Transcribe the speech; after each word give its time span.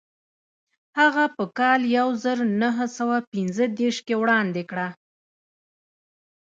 هغه 0.99 1.25
په 1.35 1.43
کال 1.59 1.81
یو 1.97 2.07
زر 2.23 2.37
نهه 2.61 2.85
سوه 2.97 3.17
پنځه 3.31 3.63
دېرش 3.79 3.97
کې 4.07 4.15
وړاندې 4.21 4.63
کړه. 4.69 4.87